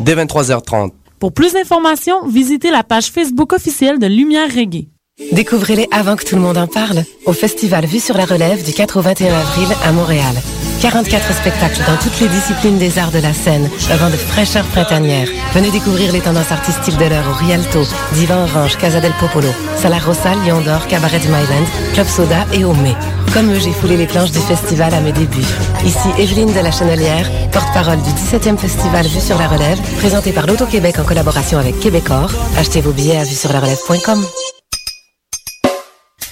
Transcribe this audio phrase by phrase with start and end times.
[0.00, 0.90] Dès 23h30.
[1.18, 4.88] Pour plus d'informations, visitez la page Facebook officielle de Lumière Reggae.
[5.32, 8.72] Découvrez-les avant que tout le monde en parle au Festival Vue sur la Relève du
[8.72, 10.34] 4 au 21 avril à Montréal.
[10.82, 14.66] 44 spectacles dans toutes les disciplines des arts de la scène, un vent de fraîcheur
[14.66, 15.28] printanière.
[15.54, 19.98] Venez découvrir les tendances artistiques de l'heure au Rialto, Divan Orange, Casa del Popolo, Sala
[19.98, 22.94] Rossa, Lion d'Or, Cabaret du Myland, Club Soda et Omé.
[23.34, 25.44] Comme eux, j'ai foulé les planches du festival à mes débuts.
[25.84, 30.46] Ici Evelyne de la Chenelière, porte-parole du 17e Festival Vue sur la Relève, présenté par
[30.46, 32.30] l'Auto-Québec en collaboration avec Québecor.
[32.56, 34.24] Achetez vos billets à vue sur la relève.com.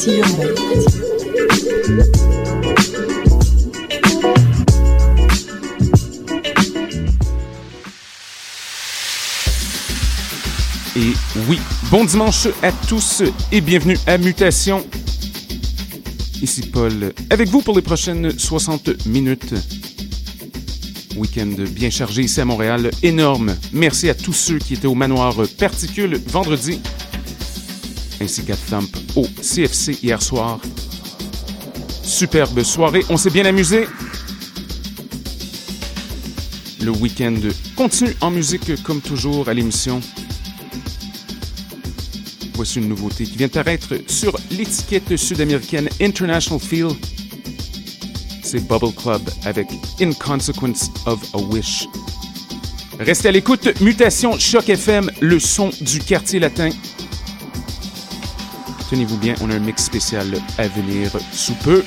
[0.00, 0.06] Et
[11.48, 11.58] oui,
[11.90, 14.86] bon dimanche à tous et bienvenue à Mutation.
[16.40, 19.52] Ici Paul, avec vous pour les prochaines 60 minutes.
[21.16, 23.56] Week-end bien chargé ici à Montréal, énorme.
[23.72, 26.80] Merci à tous ceux qui étaient au manoir Particule vendredi,
[28.20, 30.60] ainsi qu'à Thump au CFC hier soir.
[32.02, 33.86] Superbe soirée, on s'est bien amusé.
[36.82, 37.36] Le week-end
[37.76, 40.00] continue en musique comme toujours à l'émission.
[42.54, 46.88] Voici une nouveauté qui vient de paraître sur l'étiquette sud-américaine International Feel.
[48.42, 49.68] C'est Bubble Club avec
[50.00, 51.86] In Consequence of a Wish.
[52.98, 56.70] Restez à l'écoute, Mutation Choc FM, le son du quartier latin.
[58.90, 60.26] Tenez-vous bien, on a un mix spécial
[60.56, 61.84] à venir sous peu.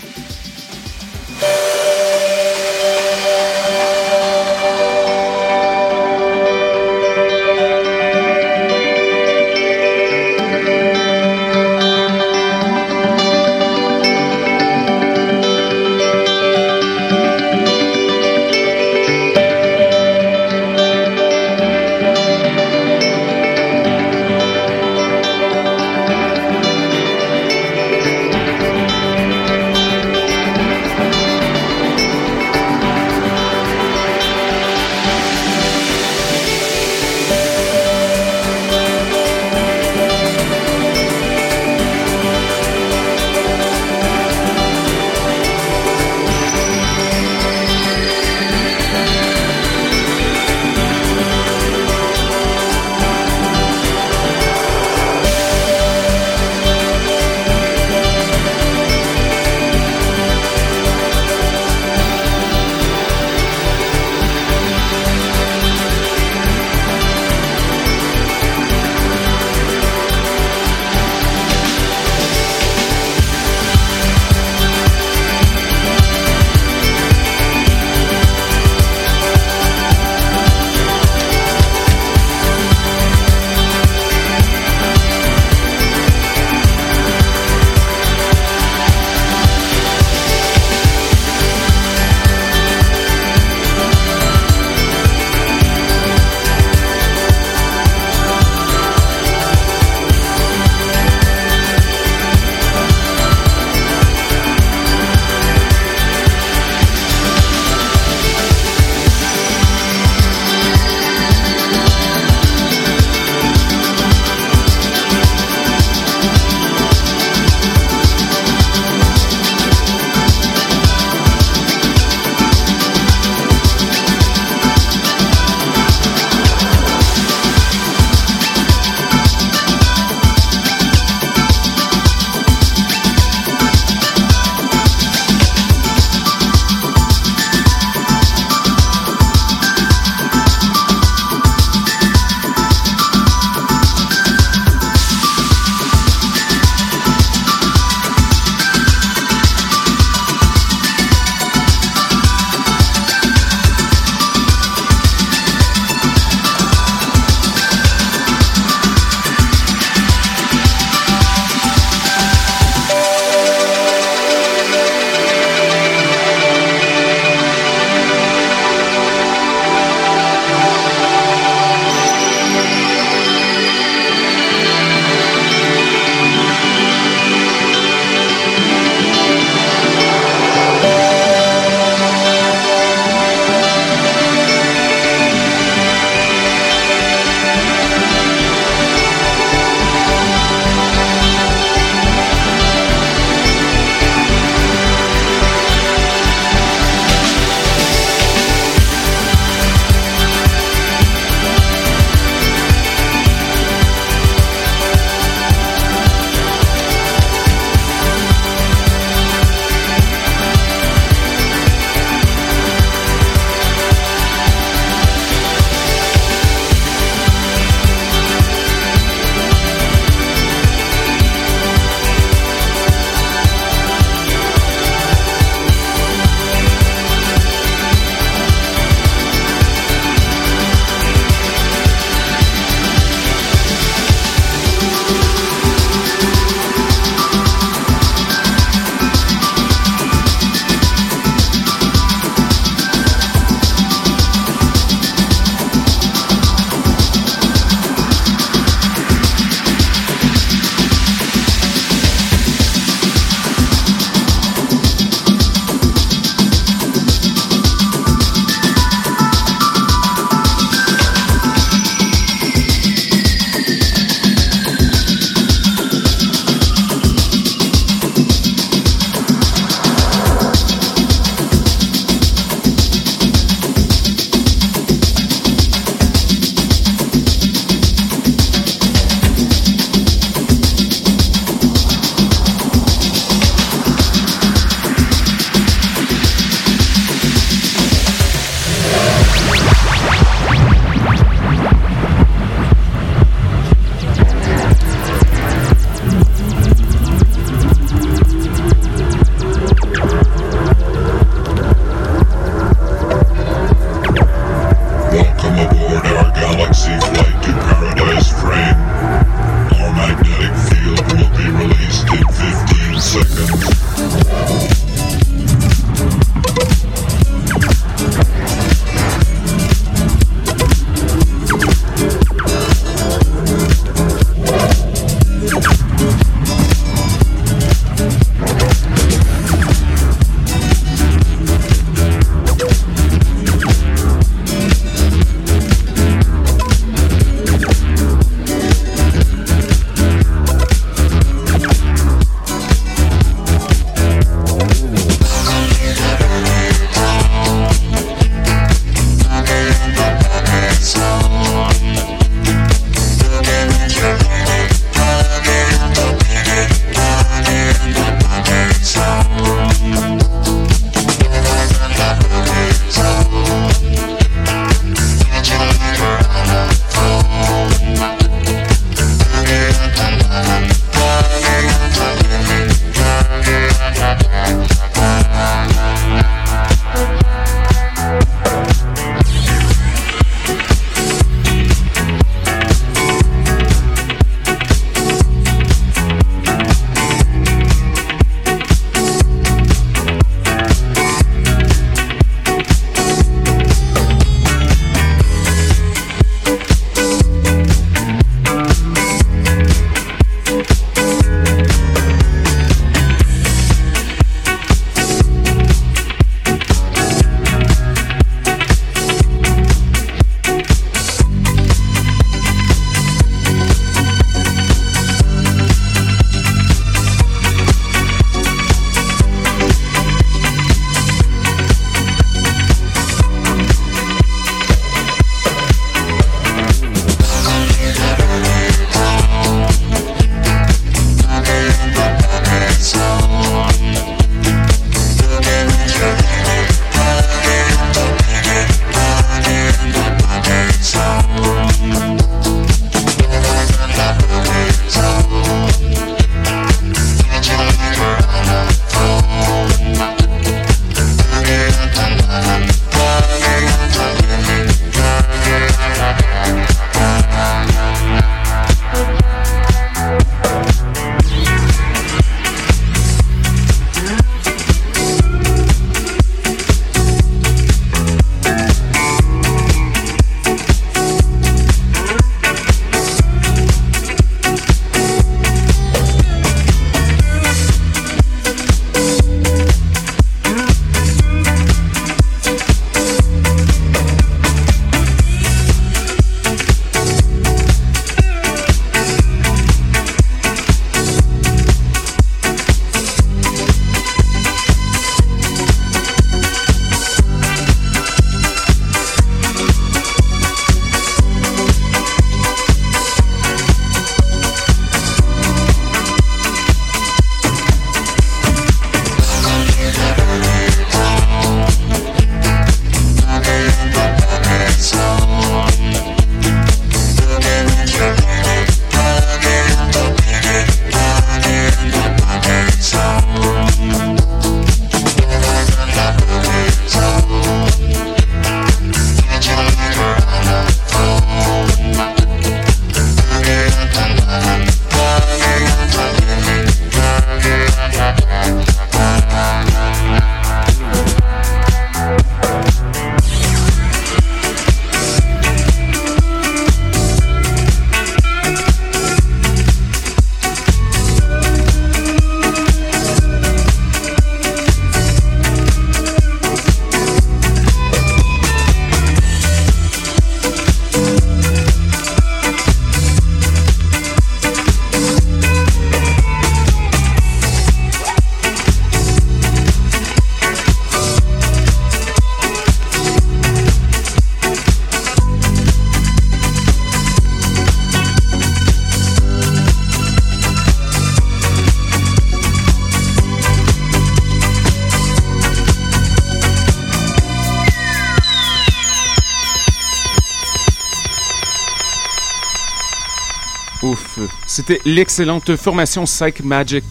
[594.63, 596.83] C'était l'excellente formation Psych Magic,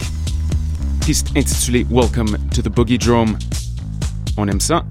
[1.05, 3.37] piste intitulée Welcome to the Boogie Drome.
[4.35, 4.83] On aime ça.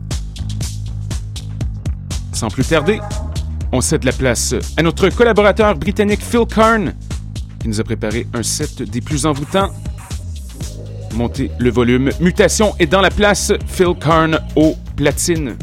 [2.32, 2.98] Sans plus tarder,
[3.70, 6.94] on cède la place à notre collaborateur britannique Phil Karn,
[7.60, 9.68] qui nous a préparé un set des plus envoûtants.
[11.14, 12.08] Montez le volume.
[12.18, 13.52] Mutation est dans la place.
[13.66, 15.54] Phil Karn au platine.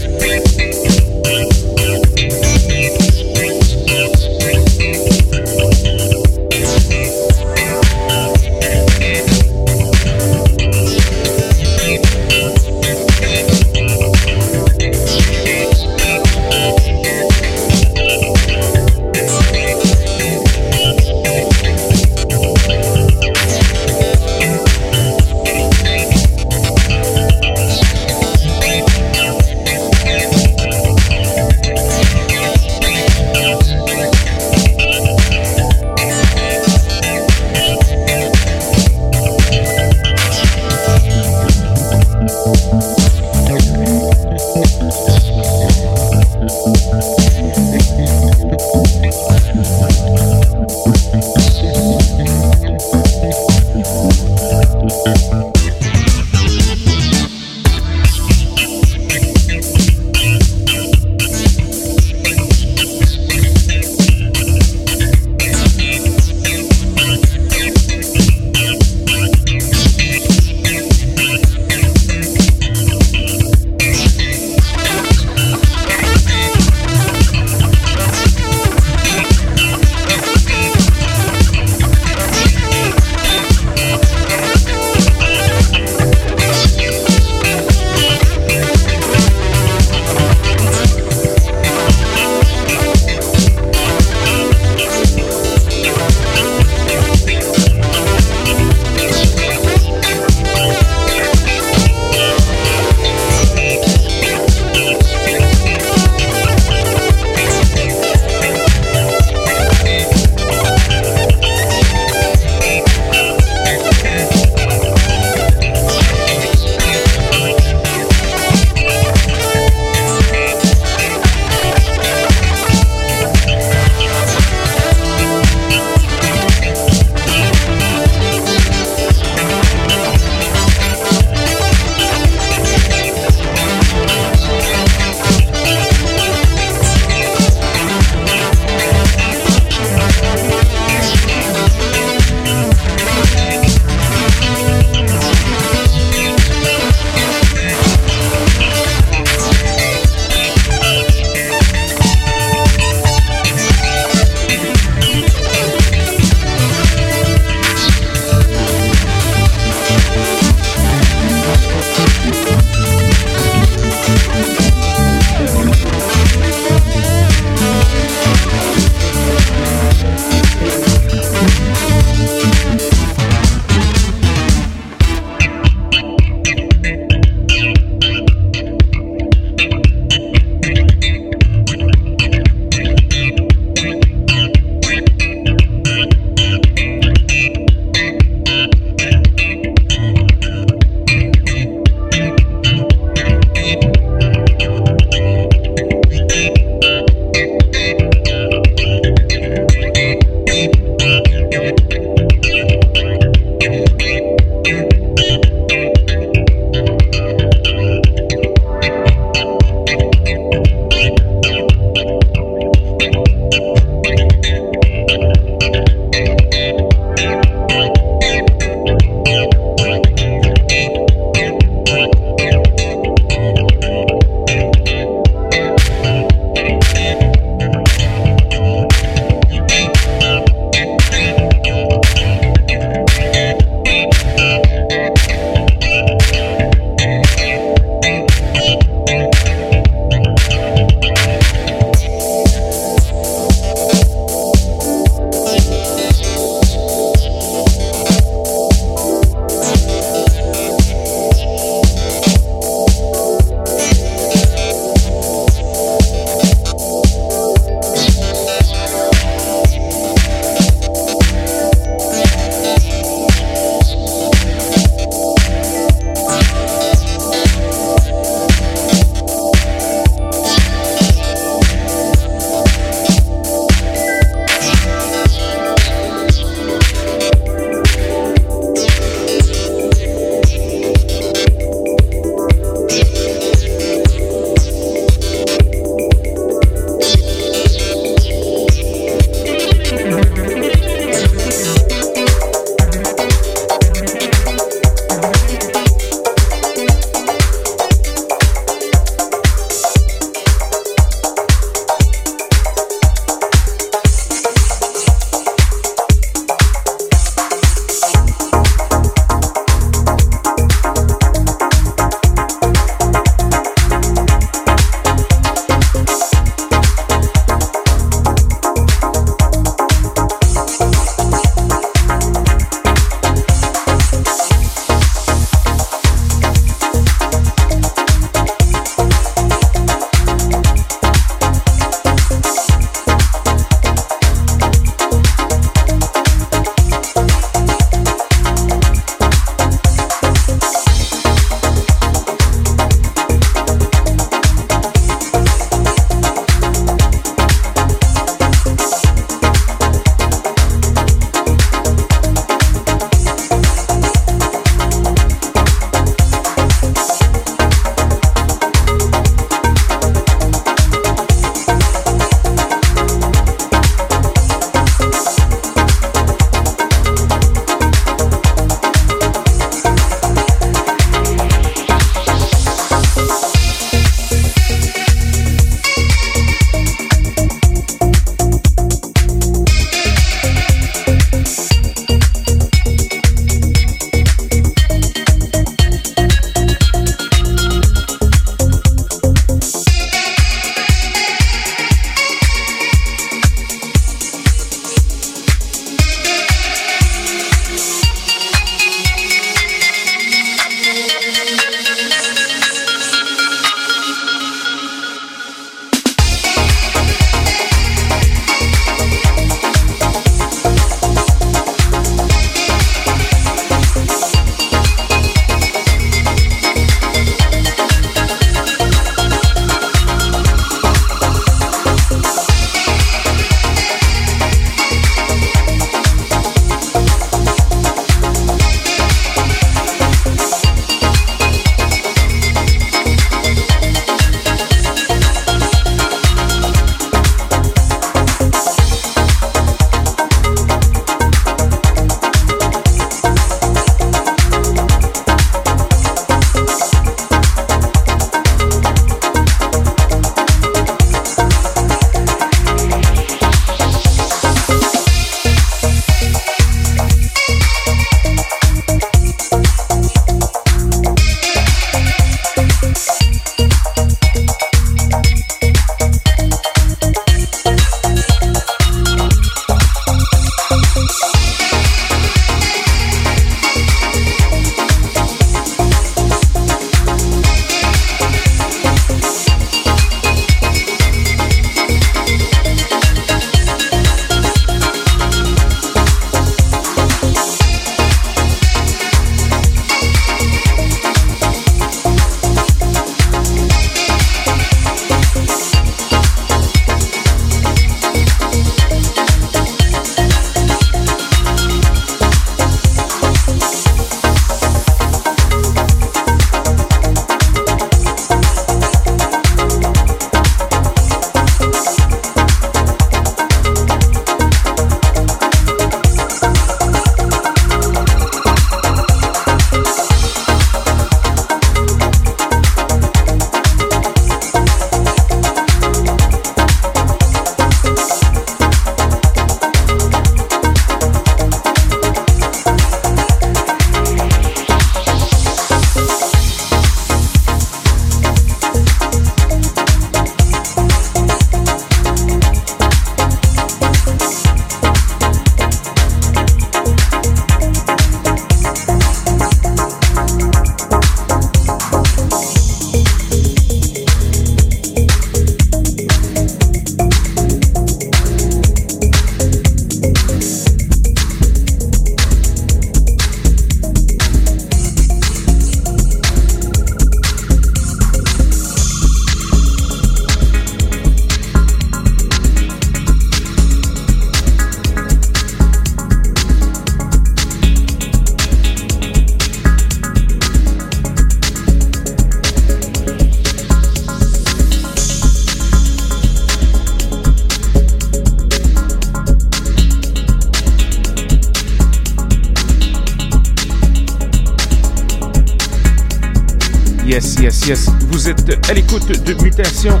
[597.10, 600.00] Yes, yes, vous êtes à l'écoute de Mutation.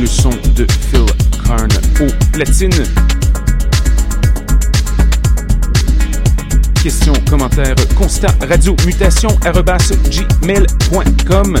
[0.00, 1.06] Le son de Phil
[1.46, 1.68] Karn
[2.00, 2.72] au platine.
[6.82, 9.28] Questions, commentaires, constat, radio, mutation,
[10.40, 11.60] gmail.com.